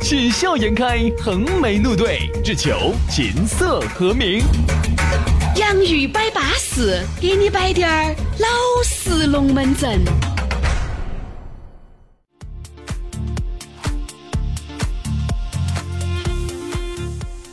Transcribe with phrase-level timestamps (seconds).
[0.00, 4.42] 喜笑颜开，横眉怒对，只求琴瑟和鸣。
[5.56, 8.46] 洋芋摆巴士，给你摆点儿老
[8.84, 10.00] 式龙门阵。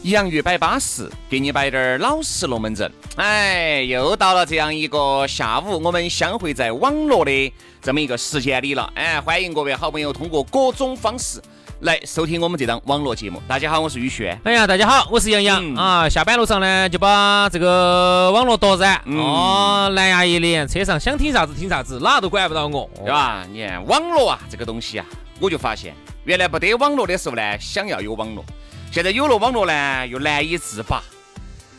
[0.03, 2.91] 洋芋摆巴适，给你摆点儿老式龙门阵。
[3.16, 8.91] 哎，又到了这样一个下午，我们相会在网络的这么一个时间里了。
[8.95, 11.41] 哎，欢迎各位好朋友通过各种方式
[11.84, 13.44] 来收听我们这档网络节目。
[13.46, 14.40] 大家好，我是宇轩。
[14.46, 16.08] 哎呀，大家好，我是杨洋啊。
[16.08, 23.44] 下班路上呢，就把这个网络夺燃，哦，蓝牙一连，车上想听啥子听啥子，哪都管不到我，对吧？
[23.52, 25.06] 你看网络啊，这个东西啊，
[25.42, 28.45] 我就发现，原来不得网络的时候呢，想要有网络。
[28.90, 31.03] 现在有了网络呢，又难以自拔。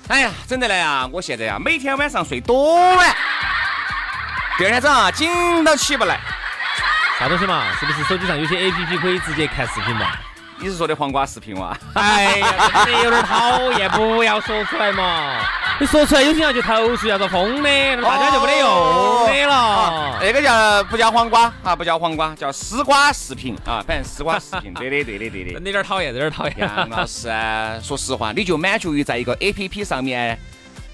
[0.08, 1.08] 哎呀，整得来啊！
[1.10, 3.16] 我现在啊，每天晚上睡多晚，
[4.58, 6.20] 第二天早上紧都起不来。
[7.18, 7.72] 啥东西嘛？
[7.78, 10.06] 是不是手机上有些 A P P 可以直接看视频嘛？
[10.58, 11.76] 你是说的黄瓜视频哇？
[11.94, 12.46] 哎呀，
[12.84, 15.40] 真的有点讨厌，不要说出来嘛。
[15.80, 20.18] 你说出来有些人就投诉要遭封的，大家就没得用的了。
[20.20, 21.74] 那个叫不叫黄瓜啊？
[21.74, 23.82] 不叫黄瓜，叫丝瓜视频啊。
[23.86, 25.52] 反正丝瓜视频， 对的，对的，对的。
[25.54, 26.56] 真的有点讨厌，有点讨厌。
[26.58, 27.28] 杨老师，
[27.82, 30.38] 说实话，你就满足于在一个 A P P 上面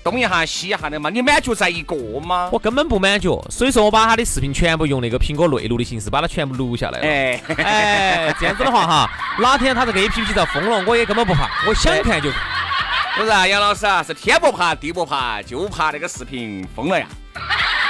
[0.03, 1.11] 东一下西一下的嘛？
[1.11, 2.49] 你满足在一个吗？
[2.53, 7.07] 我根本不满足，所以说我把他的视频全部用那个苹果内录的形式把它全部录下来了。
[7.07, 12.41] 哎哎，这样子的话哈，哪天他这个 A P P 遭封了，我也根本不怕，我想看就看。
[13.17, 17.07] 不是啊，杨老师啊，是天不怕地不怕，就怕那个视频封了呀。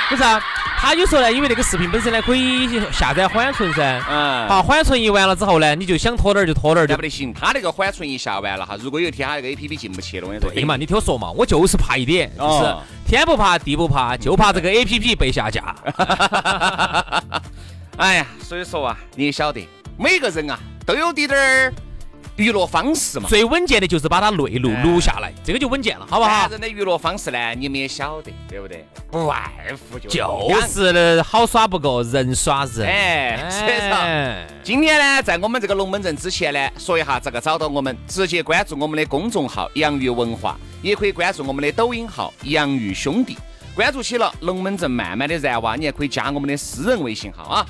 [0.09, 0.43] 不是啊，
[0.81, 4.03] 他有时候呢，因为那个视频本身呢可以下载缓存噻。
[4.09, 4.49] 嗯。
[4.49, 7.35] 好，缓存一完了之后呢，你就想拖点儿就拖点儿，那不得行。
[7.35, 10.51] 他那个缓存一下完了哈，如果有一天他那个 A P P 进不去了，我跟你说。
[10.51, 12.75] 对嘛，你听我说嘛，我就是怕一点，就是
[13.07, 15.75] 天不怕地不怕，就怕这个 A P P 被下架。
[17.99, 19.69] 哎呀，所以说啊，你也晓得，
[19.99, 21.73] 每个人啊都有滴点儿。
[22.41, 26.49] 娱乐方式嘛，最稳健的就是把它内录录下来，这个就稳健了，好不好？
[26.49, 28.87] 人的娱乐方式呢，你们也晓得，对不对？
[29.11, 29.37] 不外
[29.91, 32.87] 乎就就是好耍不过人耍人。
[32.87, 43.37] 哎，今天呢，在我们这个龙门阵之前呢，说一下这个找到我们，直接关注我们的公众号“洋芋文化”，也可以关注我们的抖音号“洋芋兄弟”。
[43.77, 47.67] 关注起了，龙门阵慢慢的燃哇，你还可以加我们的私人微信号啊。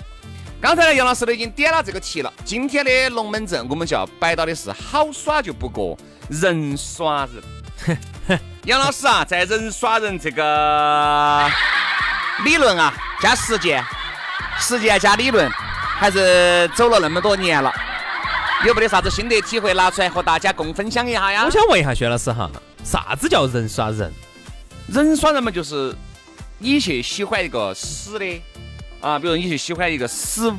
[0.61, 2.31] 刚才呢，杨老师都已经点了这个题了。
[2.45, 5.97] 今天的龙门阵，我们就要摆到的是好耍就不过
[6.29, 8.39] 人耍人。
[8.67, 11.51] 杨老师啊，在人耍人这个
[12.45, 13.83] 理论啊加实践，
[14.59, 15.51] 实践加理论，
[15.99, 17.73] 还是走了那么多年了，
[18.67, 21.47] 有没得啥子心得体会拿出来和大家共分享一下呀？
[21.47, 22.51] 我想问一下薛老师哈，
[22.85, 24.13] 啥子叫人耍人？
[24.89, 25.97] 人耍人嘛，就是
[26.59, 28.43] 你去喜欢一个死的。
[29.01, 30.57] 啊，比如你去喜欢一个死物，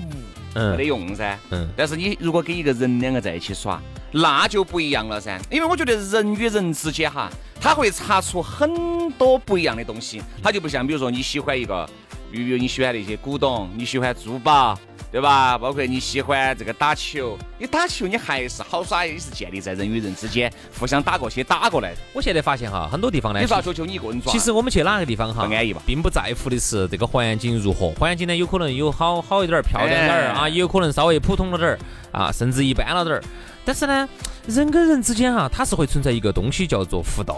[0.55, 1.37] 没得用噻。
[1.51, 1.67] 嗯。
[1.75, 3.81] 但是你如果跟一个人两个在一起耍，
[4.11, 5.39] 那就不一样了噻。
[5.49, 7.29] 因为我觉得人与人之间哈，
[7.59, 10.21] 他会擦出很多不一样的东西。
[10.41, 11.87] 他就不像，比如说你喜欢一个，
[12.31, 14.77] 比如你喜欢那些古董，你喜欢珠宝。
[15.11, 15.57] 对吧？
[15.57, 21.93] 包括你喜欢这个打球，你打球你还是好耍，也是建立在人与人之间互相打过去打过来。
[22.13, 24.31] 我现在发现哈，很多地方呢，你说就就你一个人抓。
[24.31, 27.91] 其实我们去哪个地方哈，不安逸吧，并不在乎的是这个环境如何。
[27.91, 31.79] 环境呢，有可能有好好一点儿、漂亮点儿啊，也有可能稍微普通了点儿
[32.13, 33.23] 啊，甚至一般了点儿。
[33.65, 34.07] 但是呢，
[34.47, 37.37] 人跟人之间哈，它是会存在一个东西叫做互动，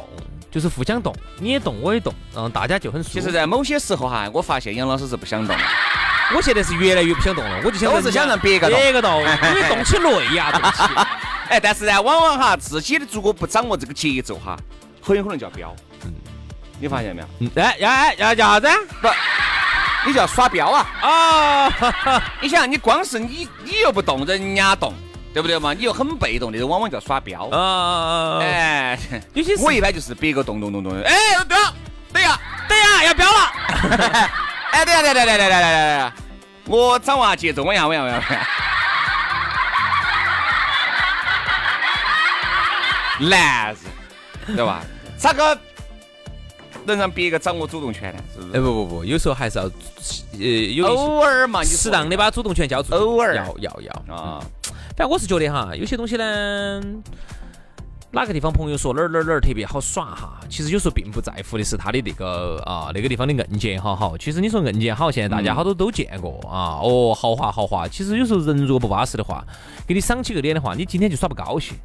[0.51, 3.13] 就是互相动，你也动，我也动，然后大家就很舒服。
[3.15, 5.55] 其实，在某些时候哈，我发现杨老师是不想动。
[6.35, 10.93] 我现在是越来越不想动了，我就想我是想让别个别个动， 因为动起累呀，动起。
[11.49, 14.57] 哎，但是呢，往往哈自己的如果不掌握这个节奏哈，
[15.01, 15.75] 很有可能就要飙。
[16.03, 16.13] 嗯，
[16.79, 17.27] 你发现没有？
[17.39, 18.67] 嗯，哎，要哎要叫啥子？
[19.01, 19.07] 不，
[20.07, 20.87] 你叫耍飙啊！
[21.01, 24.93] 啊， 你想，你光是你你又不动，人家动，
[25.33, 25.73] 对不对嘛？
[25.73, 27.47] 你又很被动，那种往往叫耍飙。
[27.49, 28.39] 啊！
[28.41, 28.97] 哎，
[29.33, 31.13] 有些我一般就是别个动动动动，哎，
[31.47, 31.73] 对了，
[32.11, 33.51] 等下等下要飙了。
[34.71, 36.13] 哎，等下等下等下等下等下等下。
[36.65, 38.19] 我掌握下节奏，我要我要我要。
[43.29, 43.77] 男人，
[44.55, 44.81] 对吧？
[45.17, 45.57] 咋个
[46.85, 48.23] 能让别个掌握主动权呢？
[48.33, 48.57] 是不是？
[48.57, 49.71] 哎不不不，有时候还是要呃
[50.39, 52.93] 有偶尔嘛，适当的把主动权交出。
[52.95, 54.43] 偶尔要要要啊！
[54.97, 56.81] 反正我是觉得哈，有些东西呢，
[58.15, 64.15] 哪个地方朋友说哪儿哪儿哪儿特别好耍哈，其实有时候并不在乎的是他的那个啊那个地方的硬件好好。
[64.15, 67.87] 其实你说硬件好，现在大家好多都见过啊，哦豪华豪华。
[67.87, 69.43] 其实有时候人如果不巴适的话，
[69.87, 71.75] 给你赏起个脸的话，你今天就耍不高兴。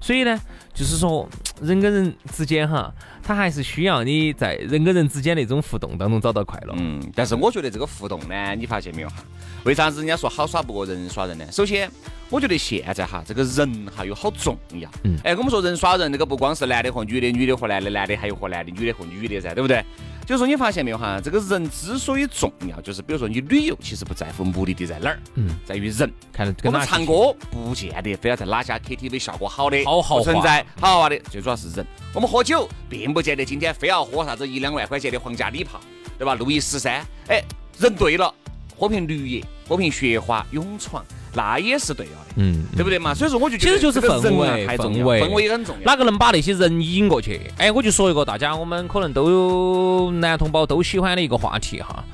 [0.00, 0.40] 所以呢，
[0.72, 1.28] 就是说
[1.60, 2.92] 人跟人之间哈，
[3.22, 6.74] 他还是需要你在人跟人之间那种互动当中找到快乐。
[6.76, 9.16] 嗯，但是我觉得这个互动呢，你发现没有哈？
[9.64, 11.44] 为啥子人家说好耍不过人耍人呢？
[11.50, 11.90] 首先。
[12.30, 14.90] 我觉得现在哈，这个人哈又好重要。
[15.04, 19.84] 嗯，哎，我们说人耍人，那个不光是男的和女的，女的和男的，男的还有和男的，女的和女的噻，对不对？
[20.26, 26.10] 就是说你发现没有哈，这个人之所以重要，就是比如说你旅游，其实不在乎目的地在哪儿，嗯，在于人。
[26.32, 31.86] 看我们唱歌不见得非要在哪家 KTV 效果好的，好豪存在好豪华的，最主要是人。
[32.14, 35.80] 我们喝酒并不见得今天非要喝啥子一两万块钱的皇家礼炮，
[36.18, 36.34] 对吧？
[36.34, 37.42] 路易十三，哎，
[37.78, 38.32] 人对了，
[38.76, 41.04] 喝瓶绿叶，喝瓶雪花，勇闯。
[41.34, 43.12] 那也是对了的，嗯，对不对嘛？
[43.12, 45.84] 所以说，我就其实就是氛围，氛围，氛围也很重要。
[45.84, 47.40] 哪个能把那些人引过去？
[47.58, 52.04] 哎，我就说一个大家我们可能都有男同胞都喜欢的一个话题哈。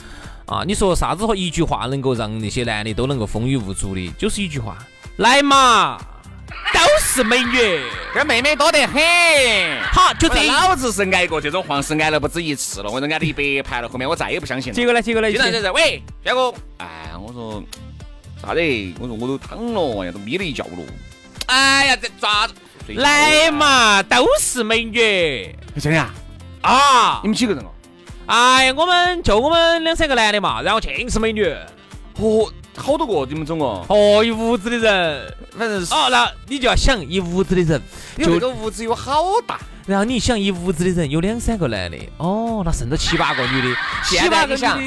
[0.46, 4.10] 啊，你说啥子和一句话能够让那些男的都能够风雨无阻的？
[4.18, 4.76] 就是一句话，
[5.18, 5.96] 来嘛，
[6.74, 7.80] 都是美女，
[8.12, 9.00] 这妹妹多得很。
[9.92, 10.44] 好，就这。
[10.46, 13.88] 老子是挨过这种黄，是挨了不止一次了，我都挨了一百盘了。
[13.88, 14.74] 后面我再也不相信了。
[14.74, 15.00] 结果呢？
[15.00, 15.30] 结果呢？
[15.30, 17.62] 就是喂，轩哥，哎，我说。
[18.42, 18.60] 啥子？
[18.98, 20.70] 我说我都躺了，哎呀，都眯了一觉了。
[21.46, 22.48] 哎呀，这抓
[22.88, 25.54] 来嘛，都是美女。
[25.80, 26.14] 真的啊？
[26.62, 27.20] 啊！
[27.22, 27.68] 你们几个人哦？
[28.26, 31.44] 哎呀，我们就我们两三个男的嘛，然后尽是美女。
[32.16, 33.84] 哦，好多个你们总哦？
[33.88, 35.94] 哦，一屋子的人，反正是。
[35.94, 37.80] 哦，那你就要想一屋子的人，
[38.18, 39.58] 就这个屋子有好大。
[39.86, 43.76] 然后你想一屋子的人有两三个男的，哦，那剩着七八个女的。
[44.04, 44.78] 七八个想，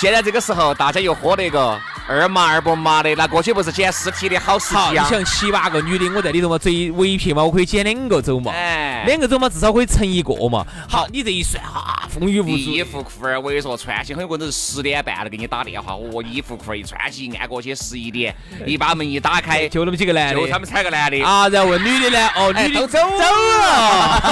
[0.00, 1.78] 现在这个时候大家又喝那个。
[2.10, 4.90] 二麻二不麻的，那过去不是捡尸体的好时机啊！
[4.90, 10.66] 你想七八个女的，我在里头嘛，最围皮嘛，我可以捡两个走嘛，哎，两个走嘛，至少可以成一个嘛。
[10.88, 12.52] 好，你这一算哈，风雨无阻。
[12.56, 18.34] 衣服裤儿，我跟你说，穿起很有可能是十点半了给你打电话，哦，衣服裤儿一穿起，按过去十一点，
[18.64, 21.46] 一把门一打开，就那么几个男的，就他们三个男的啊。
[21.50, 24.22] 然后问女的呢，哦，女的都走了。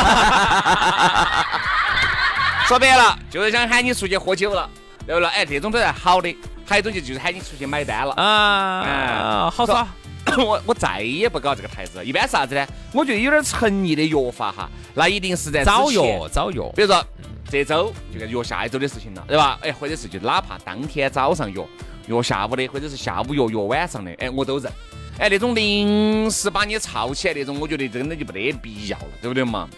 [2.66, 4.66] 说白了，就是想喊你出去喝酒了，
[5.06, 5.28] 对不对？
[5.28, 6.36] 哎，这种都是好的。
[6.66, 9.86] 还有一种就就是喊你出去买单了啊，好耍。
[10.38, 12.04] 我我再也不搞这个牌子。
[12.04, 12.66] 一般是啥子呢？
[12.92, 16.60] 我觉得有点诚意的约法哈，那一定是在早约早约。
[16.74, 17.06] 比如说
[17.48, 19.56] 这周就该约下一周的事情了，对吧？
[19.62, 21.64] 哎，或者是就哪怕当天早上约，
[22.08, 24.72] 约下午的，或者是下午约约晚上的，哎，我都认。
[25.20, 29.68] 哎，那种临时把你吵起来那种，我觉得真的就没得必要了，对不对嘛？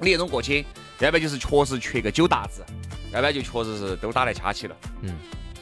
[0.00, 0.66] 你那种过去，
[0.98, 2.64] 要不然就是确实缺个酒搭子，
[3.12, 4.76] 要不然就确实是都打来掐起了。
[5.02, 5.14] 嗯。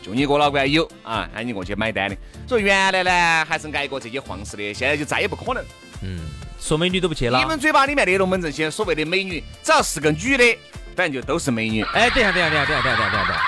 [0.03, 2.17] 就你哥老倌有啊，喊你过去买单的。
[2.47, 5.65] 所以原来呢还是挨过这些黄事的，现在就再也不可能。
[6.03, 6.21] 嗯，
[6.61, 7.39] 说美女都不去了。
[7.39, 10.59] 你们嘴巴里面的龙门阵，些所谓的美女，只要是个女的，
[10.95, 11.83] 反正就都是美女。
[11.95, 13.43] 哎，等下等下等下等下等下等下等下。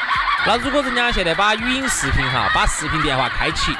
[0.46, 3.72] 那如果人家现在把语音视频哈，把视频电话开启，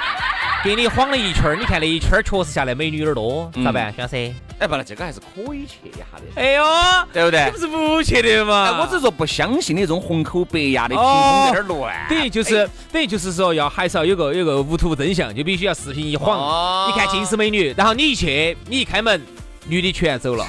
[0.63, 4.35] 给你晃了一圈儿，你看那一圈儿确实下来美女有点多，咋办，徐老师？
[4.59, 6.23] 哎，不了这个还是可以去一下的。
[6.41, 6.65] 哎呦，
[7.13, 7.45] 对不对？
[7.45, 8.81] 你不是不去的嘛？
[8.81, 12.07] 我只是说不相信那种红口白牙的，屏风有点乱。
[12.09, 19.21] 等于就是，等于就是说要还是要有个有个无图真相，就必须要视频一晃，你看尽是美女，然后你一去，你一开门，
[19.67, 20.47] 女的全走了。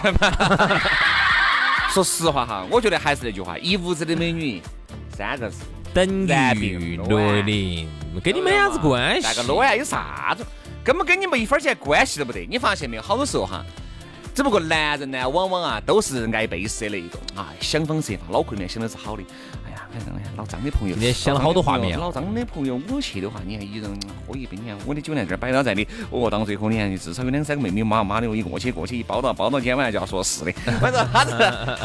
[1.91, 4.61] 说实话哈，我觉得还是那句话，一屋子的美女，
[5.17, 7.89] 三个字，等于六零，
[8.23, 9.27] 跟你没啥子关系。
[9.27, 10.45] 那个乱有啥子？
[10.83, 13.01] 根本跟你没一分钱关系都不得，你发现没有？
[13.01, 13.65] 好多时候哈，
[14.37, 19.23] 只不过男人呢，往往啊都是爱背时的一个啊，想方设法，脑壳里面想的是好的。
[20.35, 21.97] 老张的朋友，你想了好多画面。
[21.97, 23.89] 老张的朋友，我去的话，你看一人
[24.27, 25.37] 喝一杯，你看我的酒量这儿。
[25.37, 30.51] 摆到在的，哦，到最后你看至少有两三个妹妹，妈妈的，我一过去过去一包到包到，今天晚上就要说是的。
[30.81, 31.31] 反正他是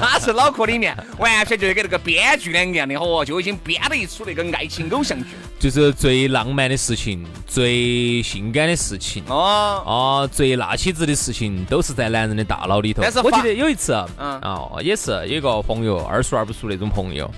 [0.01, 5.27] 他是脑壳里面完全就是跟那个编剧两个样的，哦，就已经编了一出那个爱情偶像剧，
[5.61, 13.03] 就是最浪漫的事情，最性感的事情，哦哦，最辣起子的事情，都是在男人的大脑里头。
[13.03, 17.31] 但是我记得有一次，嗯，哦，也是有个朋友二熟二不熟那种朋友。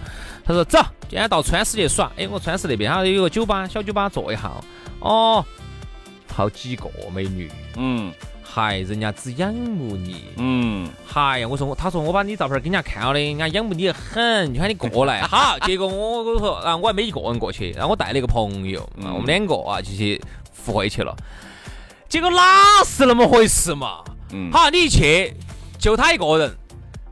[0.46, 2.12] 他说：“走，今天到川师去耍。
[2.16, 4.50] 哎，我川师那边他有个酒吧，小酒吧坐一下。
[5.00, 5.44] 哦，
[6.32, 6.84] 好几个
[7.14, 7.50] 美女。
[7.76, 10.26] 嗯，嗨，人家只仰慕你。
[10.36, 15.22] 嗯，嗨呀，我说我，他说我把你照片给人家看了的，人家仰慕你很，就喊你过来。
[15.22, 20.20] 好， 结果我我说，然后我还没一个人过去，然后我带了一个朋友，我们两个啊就去
[20.52, 21.16] 赴会去了。
[22.06, 24.04] 结果哪是那么回事嘛？
[24.30, 25.34] 嗯，好，你一去
[25.78, 26.54] 就他一个人，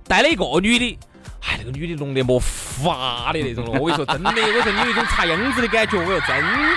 [0.06, 0.98] 带了一个女的。”
[1.44, 2.38] 哎，那个女的浓得没
[2.82, 6.28] 法的那种了，我跟你说真的，我说你有一种插秧子的感觉，我说真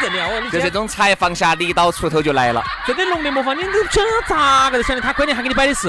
[0.02, 5.88] 正的，我就这种才放下力道，锄头就来了，真的浓得没法，你都想咋个都想的，他关键还给你摆的是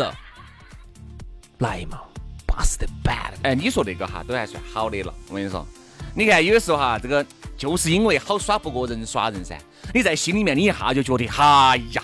[1.59, 1.99] 来嘛，
[2.47, 3.33] 巴适的板。
[3.43, 5.15] 哎，你说那个哈，都还算好的了。
[5.29, 5.67] 我跟你说，
[6.15, 7.25] 你看有的时候哈，这个
[7.57, 9.57] 就是因为好耍不过人耍人噻。
[9.95, 12.03] 你在心里面，你一下就觉得，哎呀，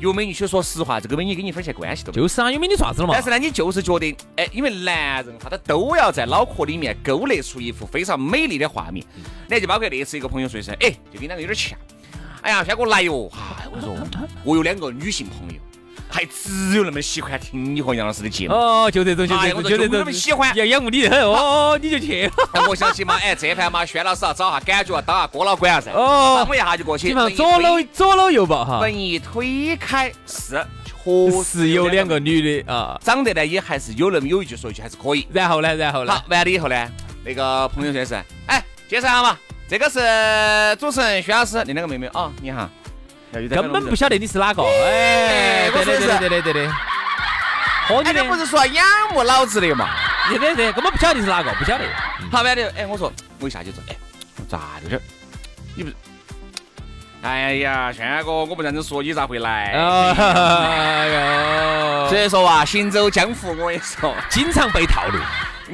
[0.00, 0.32] 有美女。
[0.32, 2.26] 其实说实话，这个美女跟你一分钱关系都没有。
[2.26, 3.14] 就是啊，有美女啥子了嘛？
[3.14, 9.04] 但是呢，你就是觉得，哎，因为男人哈，他都要在脑壳里面勾勒出一幅非常美丽的画面。
[9.48, 11.78] 那就包括那次一个朋友说一声，哎，就跟两个有点像。
[12.42, 13.30] 哎呀，轩哥来哟！
[13.34, 13.96] 哎，我说
[14.44, 15.60] 我有两个女性朋友。
[16.08, 22.30] 还只有那么喜欢听你和杨老师的节目哦，就这种，就这种，就这种，那么喜欢，要仰慕你很哦，你就去。
[22.68, 25.90] 我相信嘛，哎，这盘嘛，轩老师要找下感觉，要当下郭老倌啊噻。
[25.92, 27.12] 哦，我一下就过去。
[27.34, 28.80] 左搂左搂右抱哈。
[28.80, 35.26] 门一推开，是确实有两个女的啊，长得呢也还是有那么有一句说一句还是可以。
[35.32, 36.12] 然后呢，然后呢？
[36.12, 36.88] 好，完了以后呢，
[37.24, 38.14] 那个朋友说是，
[38.46, 39.38] 哎，介绍下嘛，
[39.68, 42.68] 这个是主持人薛老师，那两个妹妹啊，你好。
[43.32, 46.68] 根本不晓得你是哪个，哎，对对对对对对对，
[47.88, 49.88] 喝你的不是说仰慕老子的嘛？
[50.30, 51.84] 对对对，根本不晓得你是哪个，不晓得。
[52.30, 53.96] 好，完了，哎，我说我一下就说，哎，
[54.48, 55.00] 咋的这？
[55.74, 55.96] 你不是？
[57.20, 59.72] 哎呀，轩哥，我不这样子说，你咋会来？
[59.72, 61.06] 哎
[62.04, 65.18] 呦，所以说啊，行走江湖，我跟你说，经常被套路。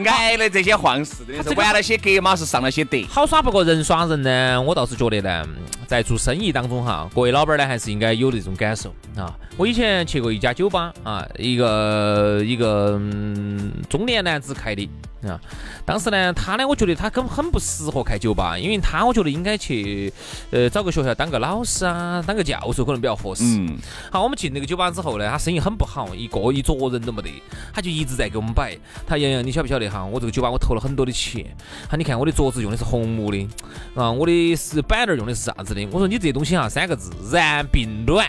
[0.07, 2.99] 挨了这些晃事，的是玩了些格嘛，是上了些德。
[3.09, 5.47] 好耍不过人耍人呢，我倒是觉得呢，
[5.87, 9.35] 在做生意当中哈，各位老板呢还是应该有那种感受啊。
[9.57, 14.89] 我以前去过一家酒吧啊，一个一个嗯中年男子开的。
[15.25, 15.41] 啊，
[15.87, 20.13] 当时呢，他呢，我觉得他根本很不适合开酒吧，因为他我觉得应该去，
[20.51, 23.43] 呃，找个学校当个老师啊，当个教授可能比较合适。
[23.43, 23.75] 嗯。
[24.11, 27.31] 好，我们进那个酒吧之后呢，他生意很不好，一个一桌人都没得，
[27.73, 28.77] 他就一直在给我们摆。
[29.07, 30.05] 他洋洋，你晓不晓得哈？
[30.05, 31.43] 我这个酒吧我投了很多的钱。
[31.89, 33.49] 他你看我的桌子用的是红木的，
[33.95, 35.87] 啊，我的是板凳用的是啥子的？
[35.91, 38.27] 我说你这东西哈，三个字，燃并卵。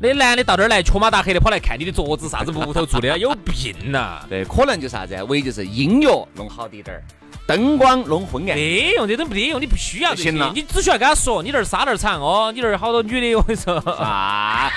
[0.00, 4.20] 那男的到这儿来，缺马大黑的跑来看你的桌子，啥子木头做的，有病呐！
[4.28, 7.02] 对，可能就啥子，唯一就是音乐弄好滴点儿，
[7.48, 8.54] 灯光弄昏暗。
[8.54, 14.70] 没用，这都没用，你不需要这些，你只需要跟他说，你这儿沙儿场哦，你这儿好多女的，我跟你说啊，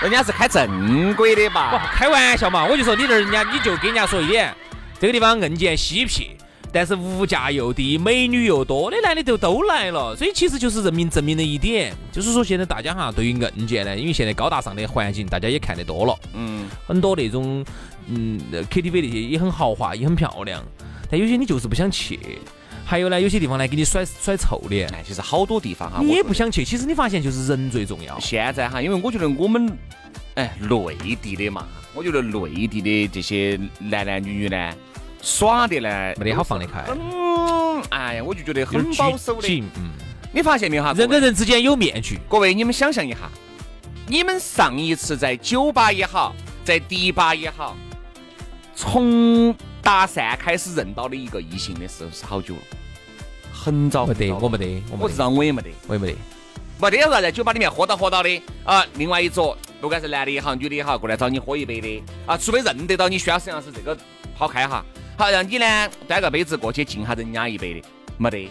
[0.00, 1.90] 人家是开正规的吧？
[1.92, 4.56] 开玩笑嘛，我就说你这儿，人家你就跟人家说一点，
[4.98, 6.34] 这个地方硬件稀撇。
[6.72, 17.64] 但是物价又低，美女又多，那男的就都来了，所以其实就是人民证明了一点，就是说现在大家哈对于硬件呢，因为现在高大上的环境大家也看得多了，嗯，很多那种
[18.06, 20.62] 嗯 KTV 那些也很豪华，也很漂亮，
[21.10, 22.18] 但有些你就是不想去，
[22.84, 28.18] 还有呢，有些地方呢给你甩甩臭脸，哎，其实好多地方哈，你也不想去，其实你发现就是人最重要。
[28.20, 29.76] 现在哈，因为我觉得我们
[30.34, 34.72] 哎内地的嘛，我觉得内地的这些男男女女呢。
[35.22, 36.84] 耍的呢，没得好放得开。
[36.88, 39.48] 嗯，哎呀，我就觉得很保守的。
[39.76, 39.90] 嗯，
[40.32, 40.92] 你发现没有哈？
[40.92, 42.18] 人跟人之间有面具。
[42.28, 43.18] 各位，你们想象一下，
[44.06, 46.34] 你们上一次在酒吧也好，
[46.64, 47.76] 在迪吧也好，
[48.74, 52.60] 从搭讪开始认到的一个异性的时候是好久了？
[53.52, 54.06] 很早。
[54.06, 56.18] 没得，我没得，我知道我也没得，我也没得。
[56.80, 63.94] 没得说在酒吧里面喝到喝到的啊，另外一桌不管是男的也好，女的也好，过来找你喝一杯的啊，除非认得到你宣师杨是这个
[64.34, 64.82] 抛开哈。
[65.20, 67.86] 好，让你呢端个杯子过去敬下人家一杯的，
[68.16, 68.48] 没得。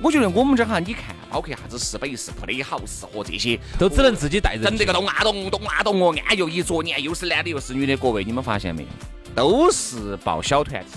[0.00, 4.62] 我觉得我们这哈，你看，包括啥子四百四铺的好适合这些，都只能自己带人。
[4.62, 8.88] 整这个咚啊咚咚啊咚哦，按又一桌，你看又是男的又是女的，各位你们发现没有？
[9.34, 10.90] 都是报小团体。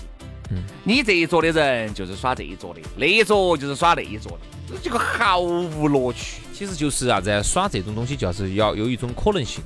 [0.51, 0.61] 嗯。
[0.83, 4.37] 你这一桌的人就是耍这一桌的，那一桌就是耍那一桌
[4.69, 6.43] 的，这个毫无乐趣。
[6.53, 7.41] 其实就是啥子？
[7.41, 9.63] 耍这种东西就是要有一种可能性。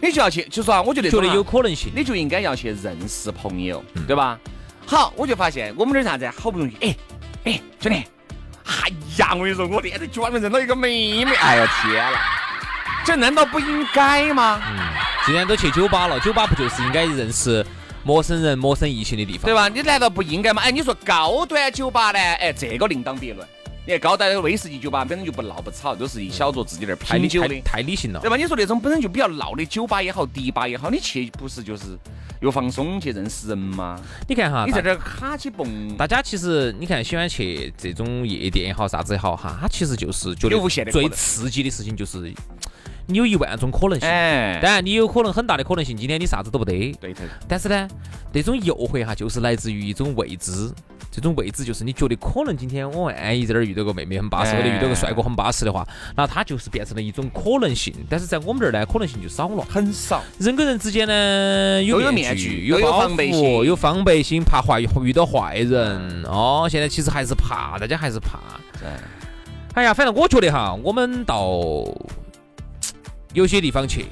[0.00, 4.38] 你就要去，就说啊，我觉得觉得有可能性，你就应该要去认识朋友，对吧？
[4.90, 6.96] 好，我就发现我们这啥子，好不容易，哎
[7.44, 8.02] 哎，兄弟，
[8.66, 12.18] 哎呀，我跟你说，我那天居然认到一个妹妹，哎呀天呐，
[13.04, 14.60] 这难道不应该吗？
[14.68, 14.78] 嗯，
[15.24, 17.64] 既然都去酒吧了，酒吧不就是应该认识
[18.02, 19.68] 陌生人、陌生异性的地方，对吧？
[19.68, 20.60] 你难道不应该吗？
[20.60, 22.18] 哎，你说高端酒吧呢？
[22.18, 23.46] 哎，这个另当别论。
[23.86, 28.36] 你看高档的威士忌酒吧本身就不闹不吵，都是一小桌自己那儿品酒的，太理性了，对吧？
[28.36, 31.98] 你说那种本身就比较闹的酒吧也好，迪吧也好，你去不是就是？
[32.40, 34.00] 又放松去认识人吗？
[34.26, 40.58] 你看哈，你在这儿卡起蹦，大家其实你看喜欢去这种夜店也好，啥子也好哈，他其实就是觉得
[40.90, 42.32] 最刺激的事情就是
[43.10, 44.08] 你有一万种可能性。
[44.08, 46.92] 哎，当然你有可能很大的可能性，今天你啥子都不得。
[47.00, 47.22] 对头。
[47.46, 47.88] 但是呢，
[48.32, 50.70] 这种诱惑哈，就是来自于一种未知。
[51.12, 55.84] 这种未知就是你觉得可能今天我万一在这儿遇到个妹妹很巴适，或者遇到个帅哥很巴适的话，
[56.16, 57.92] 那它就是变成了一种可能性。
[58.08, 60.22] 但是在我们这儿呢，可能性就少了，很少。
[60.38, 66.22] 人跟人之间呢，有面具，有防备心，有防备心，怕坏遇到坏人。
[66.26, 68.38] 哦，现在其实还是怕，大家还是怕。
[68.78, 68.88] 对。
[69.74, 71.42] 哎呀，反正我觉得哈，我们到
[73.32, 74.06] 有些地方去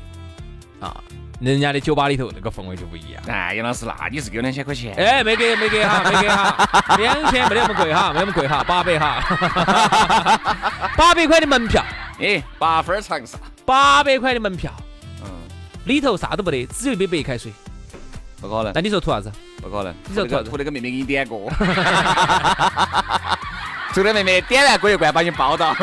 [0.81, 0.97] 啊，
[1.41, 3.23] 人家的酒吧里头那个氛围就不一样。
[3.27, 4.95] 哎，杨老师，那你是给我两千块钱？
[4.97, 9.21] 哎，没给，没给哈，没给哈， 两千没得那么贵哈，没那么贵哈，八百哈，
[10.97, 11.85] 八百块的门票，
[12.21, 14.73] 哎，八分长沙，八百块的门票，
[15.25, 15.31] 嗯，
[15.85, 17.53] 里头啥都没得，只有一杯白开水。
[18.41, 19.33] 不可能，那你说图啥子？
[19.61, 21.51] 不可能，你说图图那个妹妹给你点过，
[23.93, 25.75] 图那妹妹点完过一关把你包到，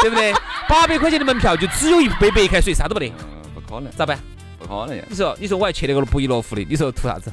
[0.00, 0.32] 对不对？
[0.72, 4.18] 八百块钱的门票就只有一杯白开水，啥都没得，嗯，不可能，咋办？
[4.58, 5.04] 不可能呀！
[5.06, 7.30] 你说，你说我还去那个不亦乐乎的，你说图啥子？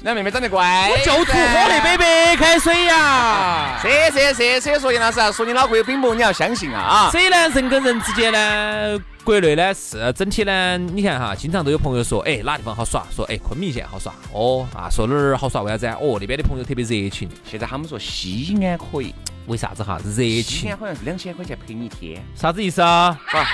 [0.00, 3.78] 那妹妹长得乖，我就图喝那杯白开水呀！
[3.82, 7.10] 是是是，所以说杨老师啊，说你脑壳有冰雹，你要相信啊啊！
[7.10, 13.06] 所以呢，人跟人之间呢，国内呢是整体呢，你看哈，经常都有朋友说，哎，哪地方好耍？
[13.14, 14.14] 说哎，昆明县好耍。
[14.32, 15.60] 哦啊，说哪儿好耍？
[15.60, 15.94] 为啥子啊？
[16.00, 17.28] 哦，那边的朋友特别热情。
[17.44, 19.14] 现在他们说西安可以，
[19.46, 19.98] 为啥子哈？
[20.04, 20.76] 热西情安。
[20.76, 23.18] 好像是两千块钱陪你一天，啥子意思啊？
[23.28, 23.46] 是吧？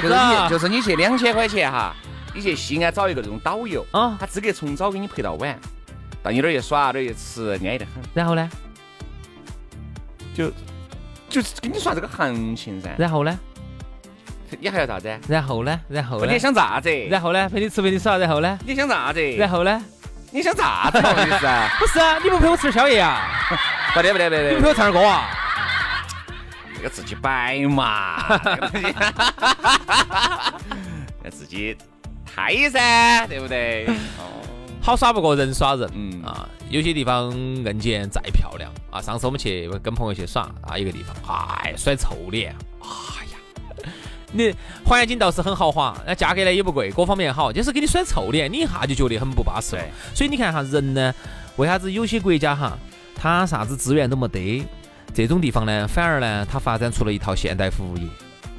[0.00, 0.50] 就是啥子啊你，？
[0.50, 1.94] 就是你去两千块钱哈，
[2.34, 5.58] 你去西安找一个这种导游啊他资格从早给你陪到晚，
[6.22, 8.02] 到你那儿去耍，那儿去吃，安逸得很。
[8.14, 8.48] 然后呢？
[10.34, 10.50] 就
[11.28, 13.38] 就是跟你算这个行情噻，然后呢？
[14.58, 15.20] 你还要啥子？
[15.28, 15.80] 然后呢？
[15.88, 16.38] 然后呢你？
[16.38, 16.90] 想咋子？
[17.10, 17.48] 然后呢？
[17.48, 18.58] 陪你吃，陪你耍，然后呢？
[18.64, 19.20] 你想咋子？
[19.36, 19.82] 然后呢？
[20.32, 21.00] 你想咋子？
[21.00, 23.28] 不好意思啊， 不是啊，你不陪我吃宵夜啊？
[23.94, 25.28] 不得不得不得你不陪我唱儿歌啊？
[26.80, 28.40] 这个自己摆嘛，
[31.22, 31.76] 要 自己
[32.24, 33.84] 嗨噻，对不对？
[34.16, 34.40] 哦，
[34.80, 41.14] 好耍不过人耍人，嗯啊，有些地方硬件再漂亮啊，上次我们去跟朋友去耍啊，一个地方，
[41.62, 42.88] 哎，甩臭脸，哎
[43.26, 43.36] 呀，
[44.32, 49.84] 你环境倒是很豪华，那价格呢也不贵，各方面好，就是给你甩臭脸，你一下就觉得很不巴适了。
[50.14, 51.14] 所以你看哈，人呢，
[51.56, 52.78] 为啥子有些国家哈，
[53.14, 54.64] 他啥子资源都没得，
[55.14, 58.06] 这种地方呢，反而呢，它发展出了一套现代服务业，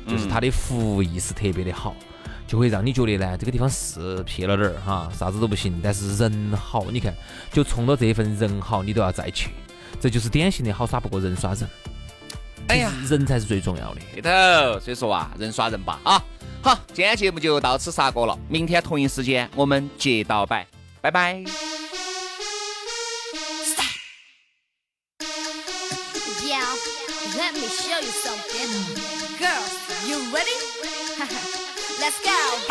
[0.07, 1.95] 就是它的服务意识特别的好。
[2.47, 7.15] 就会让你觉得呢，这个地方是撇了点儿哈，啥子都不行，但是人好，你看，
[7.49, 9.51] 就冲着这份人好，你都要再去，
[10.01, 11.65] 这就是典型的好耍不过人耍人。
[12.67, 14.01] 哎呀人才是最重要的。
[14.13, 16.21] 对头，所以说啊，人耍人吧啊。
[16.61, 20.67] 好，今天节目就到此杀过了，明天同一时间我们接到摆，
[20.99, 21.70] 拜拜。
[28.71, 30.55] Girls, you ready?
[31.99, 32.70] Let's go.